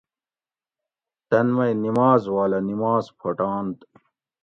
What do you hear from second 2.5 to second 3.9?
نماز پھوٹانت